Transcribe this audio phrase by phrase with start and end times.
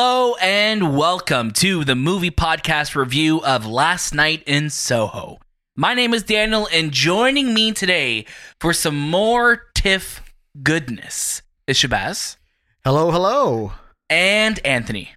[0.00, 5.38] Hello and welcome to the movie podcast review of Last Night in Soho.
[5.74, 8.24] My name is Daniel, and joining me today
[8.60, 10.22] for some more TIFF
[10.62, 12.36] goodness is Shahbaz
[12.84, 13.72] Hello, hello.
[14.08, 15.10] and Anthony.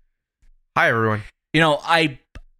[0.75, 1.21] Hi everyone.
[1.53, 2.17] You know, I,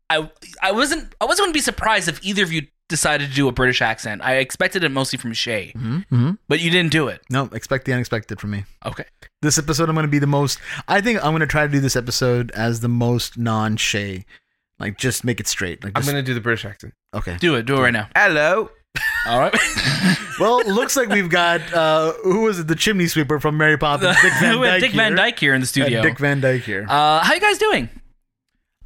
[0.08, 0.30] I,
[0.62, 3.48] I wasn't, I wasn't going to be surprised if either of you decided to do
[3.48, 4.22] a British accent.
[4.24, 6.32] I expected it mostly from Shay, Mm-hmm.
[6.48, 7.22] but you didn't do it.
[7.32, 8.66] No, expect the unexpected from me.
[8.86, 9.06] Okay.
[9.42, 10.60] This episode, I'm going to be the most.
[10.88, 14.26] I think I'm going to try to do this episode as the most non-Shay.
[14.80, 15.84] Like, just make it straight.
[15.84, 16.94] Like, I'm just, gonna do the British accent.
[17.16, 17.38] okay.
[17.38, 17.66] Do it.
[17.66, 18.08] Do it right now.
[18.16, 18.70] Hello.
[19.28, 19.56] All right.
[20.40, 22.68] Well, looks like we've got uh, who was it?
[22.68, 24.82] The chimney sweeper from Mary Poppins, Dick Van Dyke.
[24.82, 25.16] Dick Van here.
[25.18, 26.02] Dyke here in the studio.
[26.02, 26.88] Dick Van Dyke here.
[26.90, 27.90] uh, how you guys doing?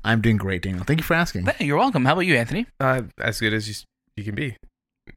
[0.03, 0.83] I'm doing great, Daniel.
[0.83, 1.45] Thank you for asking.
[1.45, 2.03] Hey, you're welcome.
[2.03, 2.65] How about you, Anthony?
[2.77, 3.75] Uh, as good as you,
[4.17, 4.55] you can be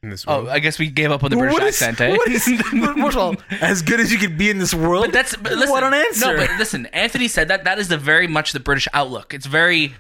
[0.03, 0.49] in this Oh, world.
[0.49, 2.17] I guess we gave up on the British What is- accent, eh?
[2.17, 5.05] what is- first of all, as good as you could be in this world.
[5.05, 6.27] But that's but listen, what an answer.
[6.27, 9.33] No, but listen, Anthony said that that is the very much the British outlook.
[9.35, 9.95] It's very,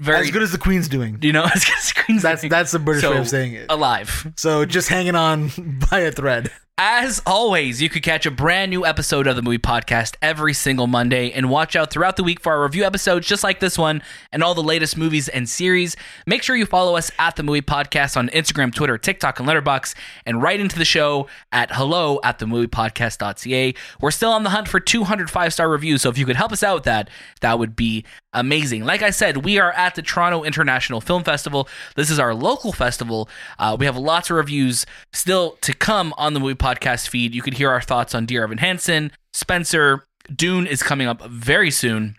[0.00, 1.18] very as good as the Queen's doing.
[1.22, 2.50] you know, as good as Queen's That's doing.
[2.50, 3.66] that's the British So, way of saying it.
[3.68, 4.32] alive.
[4.36, 5.50] So just hanging on
[5.90, 6.50] by a thread.
[6.82, 10.86] As always, you could catch a brand new episode of the movie podcast every single
[10.86, 14.00] Monday and watch out throughout the week for our review episodes just like this one
[14.32, 15.94] and all the latest movies and series.
[16.24, 19.94] Make sure you follow us at the movie podcast on Instagram, Twitter, TikTok, and Letterboxd
[20.24, 23.74] and write into the show at hello at the movie podcast.ca.
[24.00, 26.62] We're still on the hunt for 205 star reviews, so if you could help us
[26.62, 27.10] out with that,
[27.42, 28.84] that would be amazing.
[28.84, 31.68] Like I said, we are at the Toronto International Film Festival.
[31.96, 33.28] This is our local festival.
[33.58, 37.34] Uh, we have lots of reviews still to come on the movie podcast feed.
[37.34, 40.04] You could hear our thoughts on Dear Evan Hansen, Spencer.
[40.34, 42.16] Dune is coming up very soon.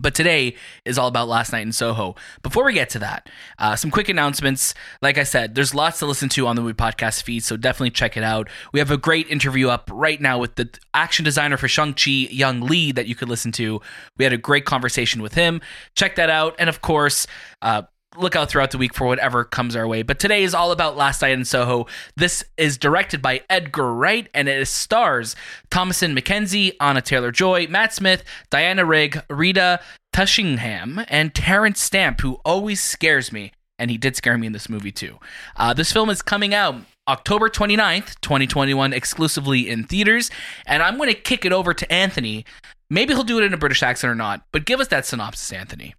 [0.00, 2.16] But today is all about last night in Soho.
[2.42, 4.74] Before we get to that, uh, some quick announcements.
[5.02, 7.90] Like I said, there's lots to listen to on the movie podcast feed, so definitely
[7.90, 8.48] check it out.
[8.72, 12.60] We have a great interview up right now with the action designer for Shang-Chi, Young
[12.60, 13.80] Lee, that you could listen to.
[14.16, 15.60] We had a great conversation with him.
[15.94, 16.54] Check that out.
[16.58, 17.26] And of course,
[17.62, 17.82] uh,
[18.16, 20.02] look out throughout the week for whatever comes our way.
[20.02, 21.86] But today is all about Last Night in Soho.
[22.16, 25.36] This is directed by Edgar Wright and it stars
[25.70, 29.80] Thomasin McKenzie, Anya Taylor Joy, Matt Smith, Diana Rigg, Rita
[30.12, 33.52] Tushingham, and Terence Stamp, who always scares me.
[33.78, 35.18] And he did scare me in this movie too.
[35.56, 36.76] Uh, this film is coming out
[37.08, 40.30] October 29th, 2021, exclusively in theaters.
[40.66, 42.44] And I'm going to kick it over to Anthony.
[42.90, 45.52] Maybe he'll do it in a British accent or not, but give us that synopsis,
[45.52, 45.94] Anthony.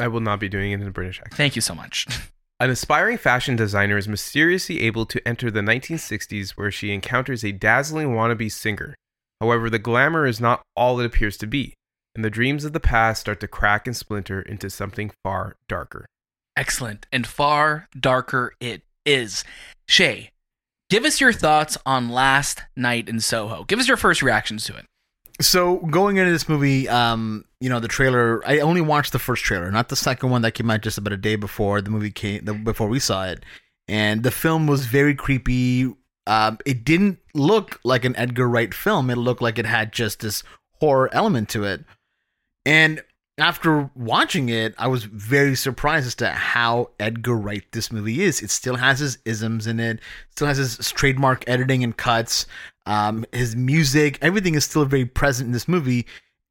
[0.00, 1.36] I will not be doing it in a British accent.
[1.36, 2.06] Thank you so much.
[2.60, 7.52] An aspiring fashion designer is mysteriously able to enter the 1960s where she encounters a
[7.52, 8.96] dazzling wannabe singer.
[9.40, 11.74] However, the glamour is not all it appears to be,
[12.16, 16.06] and the dreams of the past start to crack and splinter into something far darker.
[16.56, 17.06] Excellent.
[17.12, 19.44] And far darker it is.
[19.86, 20.30] Shay,
[20.90, 23.62] give us your thoughts on Last Night in Soho.
[23.62, 24.84] Give us your first reactions to it.
[25.40, 28.46] So going into this movie, um, you know, the trailer.
[28.46, 31.12] I only watched the first trailer, not the second one that came out just about
[31.12, 33.44] a day before the movie came, the, before we saw it.
[33.88, 35.92] And the film was very creepy.
[36.26, 39.10] Um, it didn't look like an Edgar Wright film.
[39.10, 40.42] It looked like it had just this
[40.80, 41.84] horror element to it.
[42.66, 43.02] And
[43.38, 48.42] after watching it, I was very surprised as to how Edgar Wright this movie is.
[48.42, 52.46] It still has his isms in it, still has his trademark editing and cuts.
[52.84, 56.06] Um, his music, everything is still very present in this movie,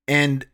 [0.08, 0.46] and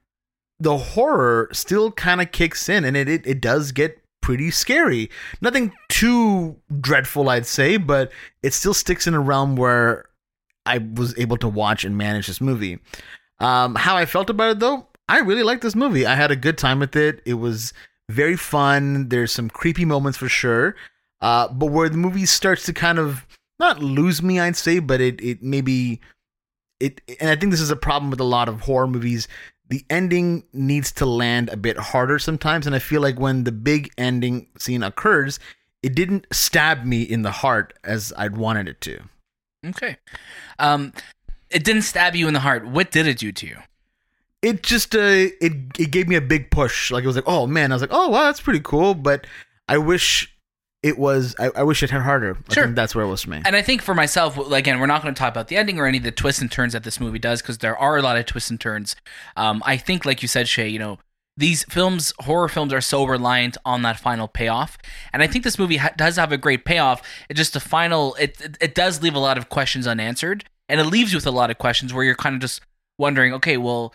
[0.60, 5.10] the horror still kind of kicks in, and it, it it does get pretty scary.
[5.42, 10.06] Nothing too dreadful, I'd say, but it still sticks in a realm where
[10.66, 12.80] I was able to watch and manage this movie.
[13.40, 16.06] Um, how I felt about it though, I really liked this movie.
[16.06, 17.22] I had a good time with it.
[17.26, 17.74] It was
[18.10, 19.10] very fun.
[19.10, 20.76] There's some creepy moments for sure.
[21.22, 23.26] Uh, but where the movie starts to kind of
[23.60, 26.02] not lose me, I'd say, but it it maybe
[26.80, 29.28] it and I think this is a problem with a lot of horror movies.
[29.74, 33.52] The ending needs to land a bit harder sometimes, and I feel like when the
[33.52, 35.40] big ending scene occurs,
[35.82, 39.00] it didn't stab me in the heart as I'd wanted it to.
[39.66, 39.98] Okay.
[40.60, 40.94] Um,
[41.50, 42.68] it didn't stab you in the heart.
[42.68, 43.58] What did it do to you?
[44.44, 47.48] it just uh it it gave me a big push like it was like oh
[47.48, 49.26] man i was like oh wow that's pretty cool but
[49.70, 50.33] i wish
[50.84, 52.64] it was i, I wish it had harder i Sure.
[52.66, 55.02] think that's where it was for me And I think for myself, again, we're not
[55.02, 57.00] going to talk about the ending or any of the twists and turns that this
[57.00, 58.96] movie does because there are a lot of twists and turns.
[59.36, 61.00] Um, I think, like you said, Shay, you know,
[61.38, 64.78] these films, horror films, are so reliant on that final payoff,
[65.12, 67.02] and I think this movie ha- does have a great payoff.
[67.30, 70.80] It just the final, it, it it does leave a lot of questions unanswered, and
[70.80, 72.62] it leaves you with a lot of questions where you're kind of just
[73.00, 73.94] wondering, okay, well,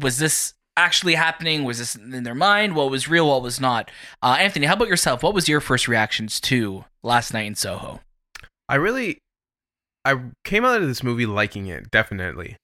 [0.00, 1.64] was this actually happening?
[1.64, 2.74] Was this in their mind?
[2.74, 3.28] What was real?
[3.28, 3.90] What was not?
[4.22, 5.22] Uh, Anthony, how about yourself?
[5.22, 8.00] What was your first reactions to last night in Soho?
[8.68, 9.18] I really,
[10.04, 12.56] I came out of this movie liking it, definitely.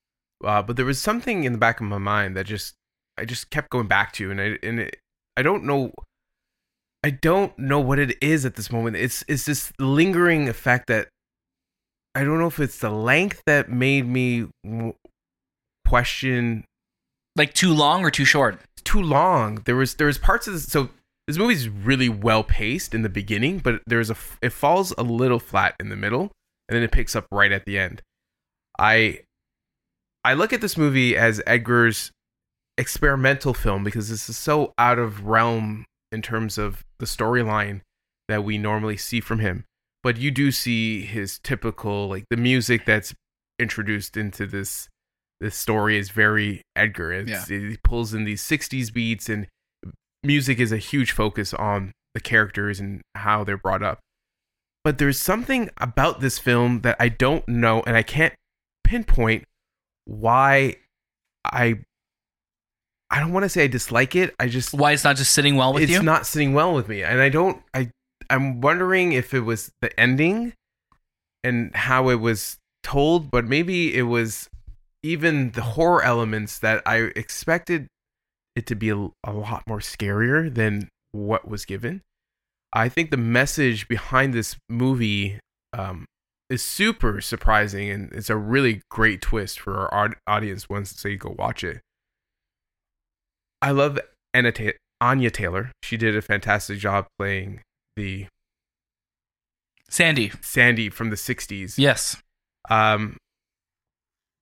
[0.43, 2.73] Uh, but there was something in the back of my mind that just
[3.17, 4.97] I just kept going back to, and I and it,
[5.37, 5.91] I don't know.
[7.03, 8.95] I don't know what it is at this moment.
[8.95, 11.09] It's it's this lingering effect that
[12.13, 14.47] I don't know if it's the length that made me
[15.85, 16.65] question
[17.35, 18.59] Like too long or too short?
[18.85, 19.61] too long.
[19.65, 20.65] There was there was parts of this.
[20.65, 20.89] So
[21.27, 25.39] this movie's really well paced in the beginning, but there's a it falls a little
[25.39, 26.31] flat in the middle,
[26.69, 28.01] and then it picks up right at the end.
[28.79, 29.21] I
[30.23, 32.11] I look at this movie as Edgar's
[32.77, 37.81] experimental film because this is so out of realm in terms of the storyline
[38.27, 39.65] that we normally see from him.
[40.03, 43.13] But you do see his typical like the music that's
[43.57, 44.89] introduced into this
[45.41, 47.11] this story is very Edgar.
[47.13, 49.47] It's, He pulls in these 60s beats, and
[50.23, 53.99] music is a huge focus on the characters and how they're brought up.
[54.83, 58.33] But there's something about this film that I don't know, and I can't
[58.83, 59.45] pinpoint
[60.05, 60.77] why
[61.43, 61.79] I.
[63.11, 64.33] I don't want to say I dislike it.
[64.39, 65.97] I just Why it's not just sitting well with it's you?
[65.97, 67.61] It's not sitting well with me, and I don't.
[67.73, 67.91] I
[68.29, 70.53] I'm wondering if it was the ending
[71.43, 74.49] and how it was told, but maybe it was
[75.05, 77.87] even the horror elements that I expected
[78.55, 82.01] it to be a, a lot more scarier than what was given.
[82.73, 85.39] I think the message behind this movie
[85.73, 86.05] um,
[86.49, 91.35] is super surprising, and it's a really great twist for our audience once they go
[91.37, 91.81] watch it.
[93.61, 93.99] I love
[94.33, 95.71] Anna Ta- Anya Taylor.
[95.83, 97.61] She did a fantastic job playing
[97.95, 98.25] the
[99.87, 100.31] Sandy.
[100.41, 101.75] Sandy from the 60s.
[101.77, 102.17] Yes.
[102.69, 103.17] Um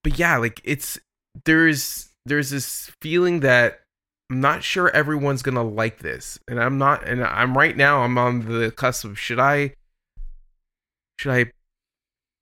[0.04, 1.00] but yeah, like it's
[1.46, 3.82] there's there's this feeling that
[4.30, 6.40] I'm not sure everyone's going to like this.
[6.48, 9.74] And I'm not and I'm right now I'm on the cusp of should I
[11.20, 11.52] should I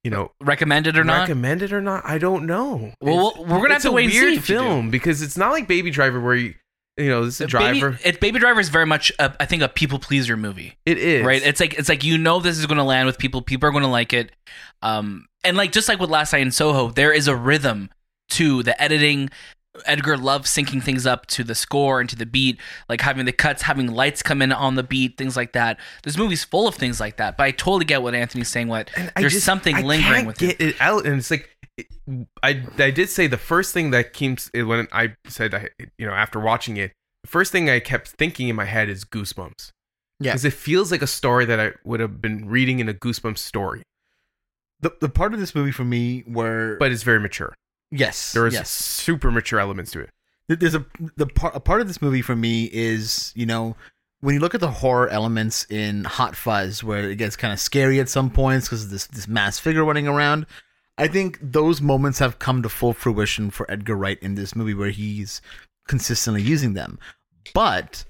[0.03, 1.21] you know Recommend it or not?
[1.21, 2.03] recommend it or not?
[2.05, 2.93] I don't know.
[3.01, 6.19] Well, It's- we're gonna have to wait weird film because it's not like Baby Driver
[6.19, 6.55] where you
[6.97, 7.91] you know, this is a driver.
[7.91, 10.77] Baby, it, Baby Driver is very much, a, I think, a people pleaser movie.
[10.85, 11.25] it is.
[11.25, 13.67] right it's like it's like you know this is going to land with people people
[13.69, 14.31] are going to like it
[14.81, 17.89] um and like just like with last night in soho there is a rhythm
[18.29, 19.29] to the editing
[19.85, 22.59] edgar loves syncing things up to the score and to the beat
[22.89, 26.17] like having the cuts having lights come in on the beat things like that this
[26.17, 29.09] movie's full of things like that but i totally get what anthony's saying what And
[29.15, 31.49] there's just- something I lingering with get it it out, and it's like
[32.43, 36.13] I I did say the first thing that came when I said I, you know
[36.13, 36.91] after watching it,
[37.23, 39.71] the first thing I kept thinking in my head is Goosebumps.
[40.19, 40.33] Yeah.
[40.33, 43.39] because it feels like a story that I would have been reading in a Goosebumps
[43.39, 43.81] story,
[44.79, 47.55] The the part of this movie for me where but it's very mature.
[47.89, 48.69] yes, There is yes.
[48.69, 50.09] super mature elements to it.
[50.47, 50.85] There's a
[51.15, 53.75] the part a part of this movie for me is you know
[54.19, 57.59] when you look at the horror elements in Hot Fuzz where it gets kind of
[57.59, 60.45] scary at some points because of this this mass figure running around.
[61.01, 64.75] I think those moments have come to full fruition for Edgar Wright in this movie
[64.75, 65.41] where he's
[65.87, 66.99] consistently using them.
[67.55, 68.05] But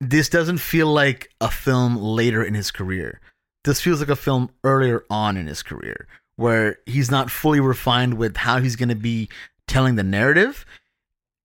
[0.00, 3.20] this doesn't feel like a film later in his career.
[3.64, 6.06] This feels like a film earlier on in his career
[6.36, 9.28] where he's not fully refined with how he's going to be
[9.66, 10.64] telling the narrative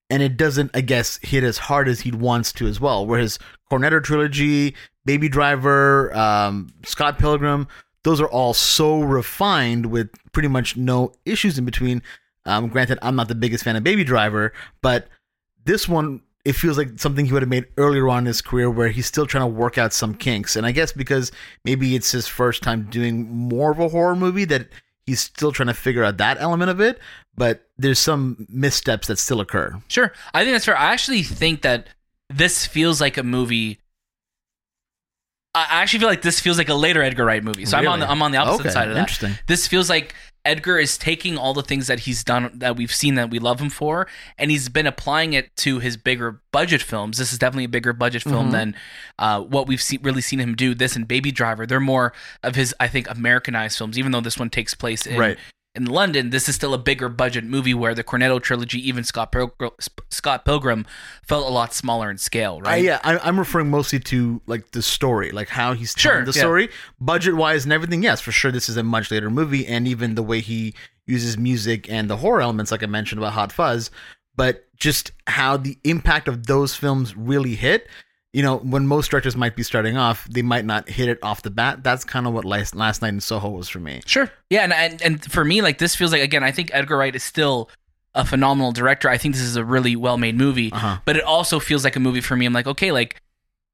[0.08, 3.04] and it doesn't, I guess, hit as hard as he wants to as well.
[3.04, 3.40] Where his
[3.72, 7.66] Cornetto trilogy, Baby Driver, um, Scott Pilgrim,
[8.04, 12.02] those are all so refined with pretty much no issues in between.
[12.46, 15.08] Um, granted, I'm not the biggest fan of Baby Driver, but
[15.64, 18.70] this one it feels like something he would have made earlier on in his career
[18.70, 20.56] where he's still trying to work out some kinks.
[20.56, 21.32] And I guess because
[21.64, 24.68] maybe it's his first time doing more of a horror movie that
[25.06, 26.98] he's still trying to figure out that element of it,
[27.34, 29.74] but there's some missteps that still occur.
[29.88, 30.76] Sure, I think that's fair.
[30.76, 31.88] I actually think that
[32.28, 33.78] this feels like a movie.
[35.54, 37.64] I actually feel like this feels like a later Edgar Wright movie.
[37.64, 39.00] So I'm on the I'm on the opposite Okay, side of that.
[39.00, 39.34] interesting.
[39.46, 43.14] This feels like Edgar is taking all the things that he's done that we've seen
[43.14, 44.06] that we love him for,
[44.36, 47.16] and he's been applying it to his bigger budget films.
[47.18, 48.52] This is definitely a bigger budget film Mhm.
[48.52, 48.76] than
[49.18, 50.74] uh, what we've see, really seen him do.
[50.74, 53.96] This and Baby Driver, they're more of his, I think, Americanized films.
[53.98, 55.38] Even though this one takes place in Right.
[55.74, 59.32] In London, this is still a bigger budget movie where the Cornetto trilogy, even Scott
[59.32, 59.72] Pilgrim,
[60.08, 60.86] Scott Pilgrim,
[61.26, 62.84] felt a lot smaller in scale, I, right?
[62.84, 66.38] yeah, I, I'm referring mostly to like the story, like how he's telling Sure, the
[66.38, 66.42] yeah.
[66.42, 66.68] story,
[67.00, 68.02] budget wise and everything.
[68.04, 70.74] Yes, for sure, this is a much later movie, and even the way he
[71.06, 73.90] uses music and the horror elements, like I mentioned about Hot Fuzz,
[74.36, 77.88] but just how the impact of those films really hit.
[78.34, 81.42] You know, when most directors might be starting off, they might not hit it off
[81.42, 81.84] the bat.
[81.84, 84.02] That's kind of what last, last night in Soho was for me.
[84.06, 84.28] Sure.
[84.50, 87.14] Yeah, and, and and for me, like this feels like again, I think Edgar Wright
[87.14, 87.70] is still
[88.14, 89.08] a phenomenal director.
[89.08, 90.98] I think this is a really well made movie, Uh-huh.
[91.04, 92.44] but it also feels like a movie for me.
[92.44, 93.20] I'm like, okay, like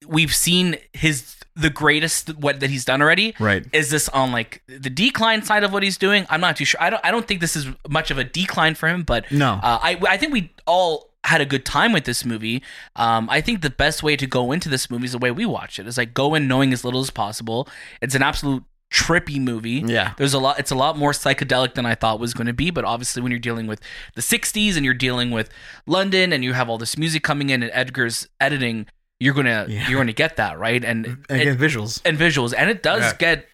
[0.07, 3.35] we've seen his the greatest what that he's done already.
[3.41, 3.67] Right.
[3.73, 6.25] Is this on like the decline side of what he's doing?
[6.31, 6.81] I'm not too sure.
[6.83, 7.05] I don't.
[7.05, 9.55] I don't think this is much of a decline for him, but No.
[9.55, 12.63] uh, I I think we all had a good time with this movie.
[12.97, 15.45] Um, I think the best way to go into this movie is the way we
[15.47, 15.87] watch it.
[15.87, 17.69] Is like go in knowing as little as possible.
[18.01, 19.85] It's an absolute trippy movie.
[19.87, 20.15] Yeah.
[20.17, 22.71] There's a lot it's a lot more psychedelic than I thought was going to be,
[22.71, 23.81] but obviously when you're dealing with
[24.17, 25.49] the 60s and you're dealing with
[25.87, 28.87] London and you have all this music coming in and Edgar's editing,
[29.21, 29.89] you're going to Yeah.
[29.89, 30.83] you're going to get that, right?
[30.85, 32.01] And And it- visuals.
[32.05, 33.17] and visuals and it does Yeah.
[33.19, 33.47] get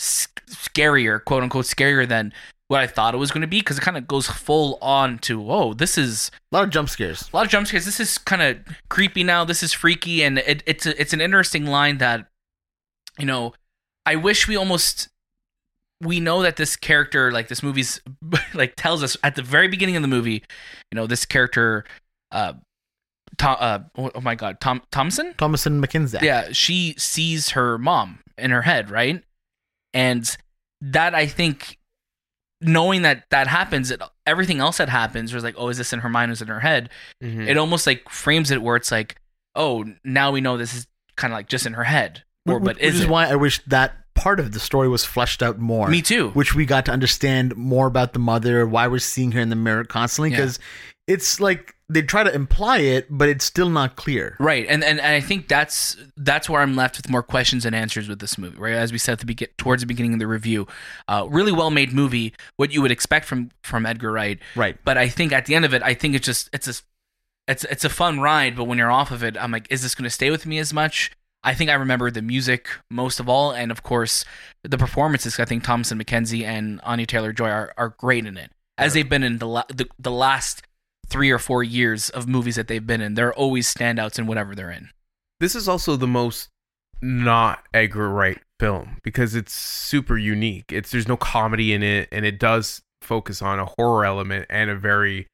[0.00, 2.32] scarier, quote unquote scarier than
[2.70, 5.18] what I thought it was going to be because it kind of goes full on
[5.20, 7.28] to, whoa, this is A lot of jump scares.
[7.32, 7.84] a lot of jump scares.
[7.84, 8.58] This is kind of
[8.88, 9.44] creepy now.
[9.44, 12.28] This is freaky, and it, it's a, it's an interesting line that,
[13.18, 13.54] you know,
[14.06, 15.08] I wish we almost
[16.00, 18.00] we know that this character, like this movie's,
[18.54, 20.44] like tells us at the very beginning of the movie,
[20.92, 21.84] you know, this character,
[22.30, 22.52] uh,
[23.36, 26.22] Tom, uh, oh oh my God, Tom Thompson, Thomasin McKenzie.
[26.22, 29.24] yeah, she sees her mom in her head, right?
[29.92, 30.36] And
[30.80, 31.76] that I think
[32.60, 36.00] knowing that that happens, it, everything else that happens was like, oh, is this in
[36.00, 36.32] her mind?
[36.32, 36.90] Is it in her head?
[37.22, 37.48] Mhm.
[37.48, 39.16] It almost like frames it where it's like,
[39.54, 40.86] oh, now we know this is
[41.16, 43.10] kind of like just in her head, or Wh- but which is is it?
[43.10, 45.88] why I wish that part of the story was fleshed out more.
[45.88, 46.30] Me too.
[46.30, 49.56] Which we got to understand more about the mother, why we're seeing her in the
[49.56, 50.58] mirror constantly, because
[51.10, 54.36] it's like they try to imply it, but it's still not clear.
[54.38, 57.74] Right, and, and and I think that's that's where I'm left with more questions and
[57.74, 58.56] answers with this movie.
[58.56, 60.68] Right, as we said at the begin towards the beginning of the review,
[61.08, 64.38] uh, really well made movie, what you would expect from from Edgar Wright.
[64.54, 64.76] Right.
[64.84, 66.74] But I think at the end of it, I think it's just it's a
[67.48, 68.54] it's it's a fun ride.
[68.54, 70.58] But when you're off of it, I'm like, is this going to stay with me
[70.60, 71.10] as much?
[71.42, 74.24] I think I remember the music most of all, and of course
[74.62, 75.40] the performances.
[75.40, 79.08] I think Thomasin McKenzie and Anya Taylor Joy are, are great in it, as they've
[79.08, 80.62] been in the, la- the the last
[81.10, 83.14] three or four years of movies that they've been in.
[83.14, 84.90] They're always standouts in whatever they're in.
[85.40, 86.48] this is also the most
[87.02, 90.72] not Edgar Wright film because it's super unique.
[90.72, 94.70] It's there's no comedy in it, and it does focus on a horror element and
[94.70, 95.26] a very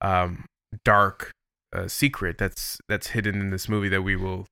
[0.00, 0.44] um,
[0.84, 1.32] dark
[1.74, 4.46] uh, secret that's that's hidden in this movie that we will,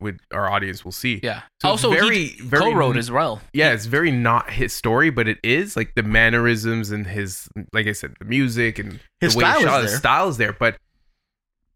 [0.00, 1.20] with our audience will see.
[1.22, 1.42] Yeah.
[1.62, 3.40] So also, very- he very- co-wrote as well.
[3.52, 7.86] yeah, it's very not his story, but it is like the mannerisms and his, like
[7.86, 9.88] I said, the music and His the way style he is shot, there.
[9.90, 10.52] his style is there.
[10.52, 10.76] But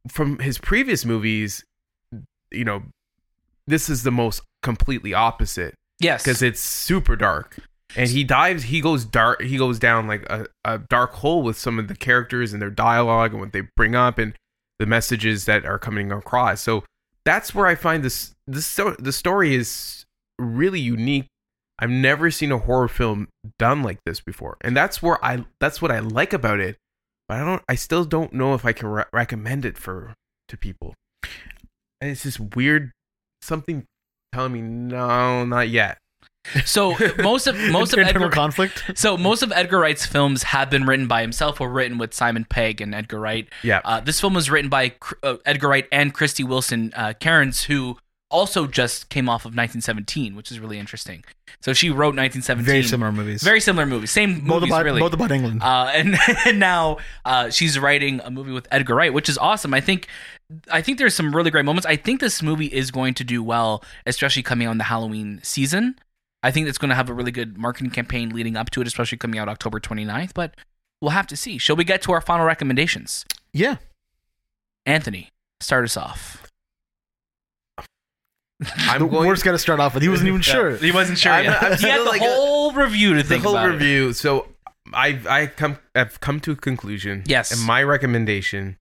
[0.09, 1.65] from his previous movies,
[2.51, 2.83] you know,
[3.67, 6.23] this is the most completely opposite Yes.
[6.23, 7.57] because it's super dark,
[7.97, 11.59] and he dives, he goes dark, he goes down like a, a dark hole with
[11.59, 14.35] some of the characters and their dialogue and what they bring up and
[14.79, 16.63] the messages that are coming across.
[16.63, 16.85] So
[17.25, 20.05] that's where I find this this the story is
[20.39, 21.27] really unique.
[21.79, 25.81] I've never seen a horror film done like this before, and that's where I that's
[25.81, 26.77] what I like about it.
[27.29, 30.15] But I don't, I still don't know if I can re- recommend it for
[30.49, 30.95] to people.
[32.01, 32.91] And it's just weird,
[33.41, 33.85] something
[34.35, 35.99] telling me no, not yet.
[36.65, 38.83] So most of most of Edgar, conflict.
[38.95, 42.45] so most of Edgar Wright's films have been written by himself or written with Simon
[42.45, 43.49] Pegg and Edgar Wright.
[43.63, 47.65] Yeah, Uh, this film was written by uh, Edgar Wright and Krysty Wilson uh, Cairns,
[47.65, 47.99] who
[48.31, 51.25] also just came off of 1917, which is really interesting.
[51.61, 52.65] So she wrote 1917.
[52.65, 53.43] Very similar movies.
[53.43, 54.11] Very similar movies.
[54.13, 55.01] Same both movies, about really.
[55.01, 55.63] both about England.
[55.63, 56.17] uh, and,
[56.47, 59.75] and now uh, she's writing a movie with Edgar Wright, which is awesome.
[59.75, 60.07] I think
[60.71, 61.87] I think there's some really great moments.
[61.87, 65.97] I think this movie is going to do well, especially coming on the Halloween season.
[66.43, 68.87] I think it's going to have a really good marketing campaign leading up to it,
[68.87, 70.33] especially coming out October 29th.
[70.35, 70.55] But
[71.01, 71.59] we'll have to see.
[71.59, 73.25] Shall we get to our final recommendations?
[73.53, 73.77] yeah.
[74.87, 75.29] Anthony,
[75.61, 76.47] start us off.
[78.79, 79.27] I'm the going.
[79.27, 80.03] worst got to start off with.
[80.03, 80.77] He wasn't even sure.
[80.77, 81.63] He wasn't sure I'm- yet.
[81.63, 83.67] I'm he had the like a- whole review to the think whole about.
[83.67, 83.69] it.
[83.69, 84.13] The whole review.
[84.13, 84.49] So
[84.93, 87.23] I I come I've come to a conclusion.
[87.27, 87.53] Yes.
[87.53, 88.77] and my recommendation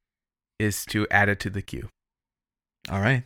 [0.57, 1.87] is to add it to the queue.
[2.91, 3.23] All right.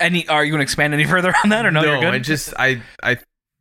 [0.00, 0.26] Any?
[0.28, 1.82] Are you going to expand any further on that, or no?
[1.82, 2.14] you're good.
[2.14, 3.18] I just I I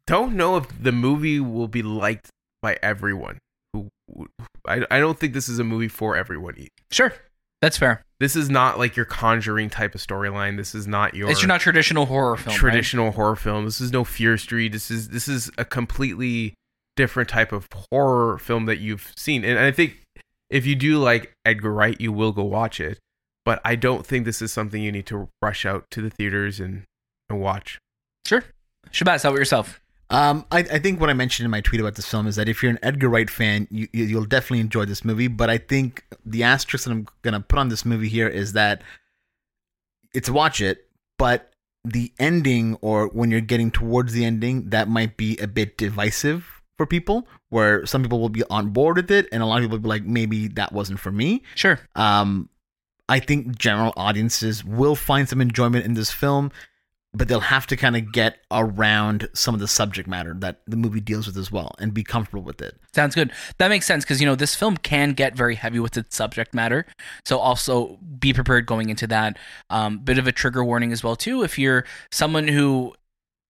[0.07, 2.29] don't know if the movie will be liked
[2.61, 3.37] by everyone.
[3.73, 3.89] Who
[4.67, 6.55] I I don't think this is a movie for everyone.
[6.91, 7.13] sure,
[7.61, 8.03] that's fair.
[8.19, 10.55] This is not like your Conjuring type of storyline.
[10.57, 12.53] This is not your It's not traditional horror film.
[12.53, 12.59] right?
[12.59, 13.65] traditional horror film.
[13.65, 14.71] This is no Fear Street.
[14.71, 16.53] This is this is a completely
[16.95, 19.43] different type of horror film that you've seen.
[19.43, 19.99] And I think
[20.49, 22.99] if you do like Edgar Wright, you will go watch it.
[23.45, 26.61] But I don't think this is something you need to rush out to the theaters
[26.61, 26.83] and,
[27.29, 27.77] and watch.
[28.25, 28.43] Sure.
[28.91, 29.81] Shahbaz, how about yourself?
[30.13, 32.47] Um, I, I think what I mentioned in my tweet about this film is that
[32.47, 35.27] if you're an Edgar Wright fan, you, you- you'll definitely enjoy this movie.
[35.27, 38.83] But I think the asterisk that I'm gonna put on this movie here is that
[40.13, 40.85] it's watch it,
[41.17, 41.51] but
[41.83, 46.61] the ending or when you're getting towards the ending, that might be a bit divisive
[46.77, 47.27] for people.
[47.49, 49.83] Where some people will be on board with it, and a lot of people will
[49.83, 51.43] be like, maybe that wasn't for me.
[51.55, 51.79] Sure.
[51.95, 52.49] Um,
[53.09, 56.51] I think general audiences will find some enjoyment in this film.
[57.13, 60.75] But they'll have to kind of get around some of the subject matter that the
[60.75, 62.75] movie deals with as well and be comfortable with it.
[62.93, 63.31] Sounds good.
[63.59, 66.53] That makes sense because you know this film can get very heavy with its subject
[66.53, 66.85] matter.
[67.25, 69.37] So also be prepared going into that.
[69.69, 71.43] Um, bit of a trigger warning as well too.
[71.43, 72.95] If you're someone who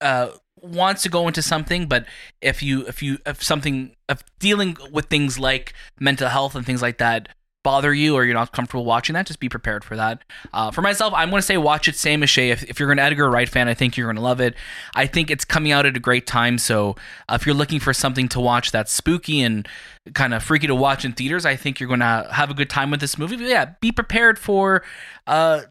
[0.02, 0.30] uh,
[0.62, 2.06] wants to go into something, but
[2.42, 6.82] if you if you if something if dealing with things like mental health and things
[6.82, 7.30] like that
[7.64, 10.24] bother you or you're not comfortable watching that, just be prepared for that.
[10.54, 12.52] Uh, for myself, I'm going to say watch it same as Shay.
[12.52, 14.54] If, if you're an Edgar Wright fan, I think you're going to love it.
[14.96, 16.58] I think it's coming out at a great time.
[16.58, 16.96] So
[17.30, 19.68] uh, if you're looking for something to watch that's spooky and
[20.14, 22.70] kind of freaky to watch in theaters, I think you're going to have a good
[22.70, 23.38] time with this movie.
[23.38, 24.84] But yeah, be prepared for
[25.26, 25.62] uh,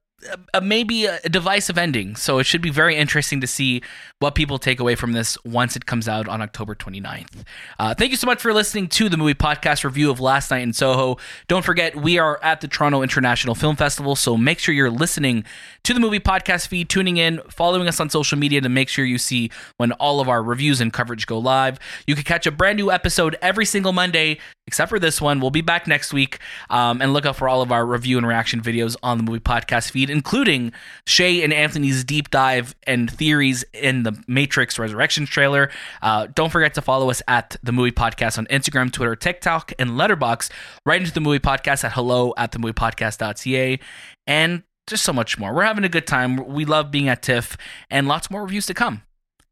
[0.55, 2.17] a, maybe a divisive ending.
[2.17, 3.83] So it should be very interesting to see
[4.19, 7.45] what people take away from this once it comes out on October 29th.
[7.79, 10.62] Uh, thank you so much for listening to the movie podcast review of Last Night
[10.62, 11.19] in Soho.
[11.49, 15.45] Don't forget, we are at the Toronto International Film Festival, so make sure you're listening
[15.83, 19.05] to the movie podcast feed, tuning in, following us on social media to make sure
[19.05, 21.79] you see when all of our reviews and coverage go live.
[22.07, 25.40] You can catch a brand new episode every single Monday, except for this one.
[25.40, 26.38] We'll be back next week,
[26.71, 29.40] um, and look out for all of our review and reaction videos on the movie
[29.40, 30.73] podcast feed including
[31.07, 35.71] Shay and Anthony's deep dive and theories in the Matrix Resurrection trailer.
[36.00, 39.90] Uh, don't forget to follow us at the Movie Podcast on Instagram, Twitter, TikTok, and
[39.90, 40.50] Letterboxd.
[40.87, 43.78] Right into the Movie Podcast at hello at the movie podcast.ca.
[44.26, 45.54] And just so much more.
[45.54, 46.37] We're having a good time.
[46.37, 47.57] We love being at TIFF
[47.90, 49.02] and lots more reviews to come.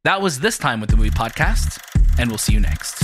[0.05, 1.79] That was this time with the Movie Podcast,
[2.19, 3.03] and we'll see you next.